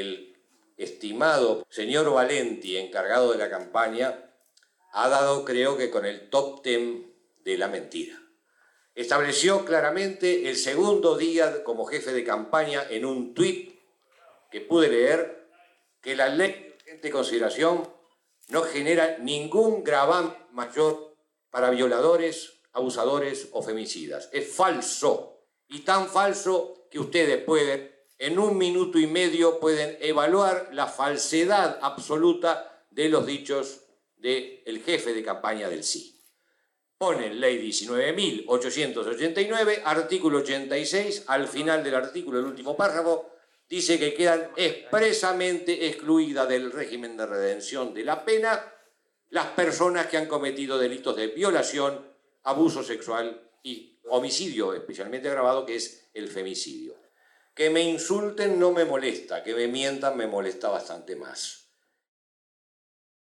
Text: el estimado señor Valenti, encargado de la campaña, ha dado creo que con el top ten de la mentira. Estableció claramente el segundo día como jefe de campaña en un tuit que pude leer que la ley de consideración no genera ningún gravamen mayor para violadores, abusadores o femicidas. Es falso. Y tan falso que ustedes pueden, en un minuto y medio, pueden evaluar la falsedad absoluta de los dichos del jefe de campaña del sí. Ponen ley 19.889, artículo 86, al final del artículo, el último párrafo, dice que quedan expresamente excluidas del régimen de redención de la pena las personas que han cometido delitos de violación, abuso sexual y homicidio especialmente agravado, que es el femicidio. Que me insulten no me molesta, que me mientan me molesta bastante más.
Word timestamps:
el 0.00 0.36
estimado 0.76 1.66
señor 1.70 2.12
Valenti, 2.12 2.76
encargado 2.76 3.32
de 3.32 3.38
la 3.38 3.50
campaña, 3.50 4.30
ha 4.92 5.08
dado 5.08 5.44
creo 5.44 5.76
que 5.76 5.90
con 5.90 6.06
el 6.06 6.30
top 6.30 6.62
ten 6.62 7.14
de 7.44 7.58
la 7.58 7.68
mentira. 7.68 8.20
Estableció 8.94 9.64
claramente 9.64 10.48
el 10.48 10.56
segundo 10.56 11.16
día 11.16 11.64
como 11.64 11.84
jefe 11.84 12.12
de 12.12 12.24
campaña 12.24 12.82
en 12.88 13.04
un 13.04 13.34
tuit 13.34 13.78
que 14.50 14.60
pude 14.62 14.88
leer 14.88 15.48
que 16.00 16.16
la 16.16 16.28
ley 16.28 16.74
de 17.02 17.10
consideración 17.10 17.92
no 18.48 18.62
genera 18.62 19.18
ningún 19.18 19.84
gravamen 19.84 20.32
mayor 20.52 21.14
para 21.50 21.70
violadores, 21.70 22.60
abusadores 22.72 23.48
o 23.52 23.62
femicidas. 23.62 24.28
Es 24.32 24.54
falso. 24.54 25.42
Y 25.68 25.80
tan 25.80 26.08
falso 26.08 26.86
que 26.90 26.98
ustedes 26.98 27.42
pueden, 27.42 27.95
en 28.18 28.38
un 28.38 28.56
minuto 28.56 28.98
y 28.98 29.06
medio, 29.06 29.60
pueden 29.60 29.98
evaluar 30.00 30.70
la 30.72 30.86
falsedad 30.86 31.78
absoluta 31.82 32.84
de 32.90 33.08
los 33.08 33.26
dichos 33.26 33.82
del 34.16 34.82
jefe 34.84 35.12
de 35.12 35.22
campaña 35.22 35.68
del 35.68 35.84
sí. 35.84 36.12
Ponen 36.98 37.40
ley 37.40 37.58
19.889, 37.58 39.82
artículo 39.84 40.38
86, 40.38 41.24
al 41.26 41.46
final 41.46 41.84
del 41.84 41.94
artículo, 41.94 42.38
el 42.38 42.46
último 42.46 42.74
párrafo, 42.74 43.32
dice 43.68 43.98
que 43.98 44.14
quedan 44.14 44.50
expresamente 44.56 45.88
excluidas 45.88 46.48
del 46.48 46.72
régimen 46.72 47.18
de 47.18 47.26
redención 47.26 47.92
de 47.92 48.04
la 48.04 48.24
pena 48.24 48.72
las 49.28 49.48
personas 49.48 50.06
que 50.06 50.16
han 50.16 50.26
cometido 50.26 50.78
delitos 50.78 51.14
de 51.16 51.26
violación, 51.28 52.00
abuso 52.44 52.82
sexual 52.82 53.42
y 53.62 54.00
homicidio 54.08 54.72
especialmente 54.72 55.28
agravado, 55.28 55.66
que 55.66 55.76
es 55.76 56.08
el 56.14 56.28
femicidio. 56.28 56.95
Que 57.56 57.70
me 57.70 57.80
insulten 57.80 58.60
no 58.60 58.70
me 58.70 58.84
molesta, 58.84 59.42
que 59.42 59.54
me 59.54 59.66
mientan 59.66 60.14
me 60.14 60.26
molesta 60.26 60.68
bastante 60.68 61.16
más. 61.16 61.65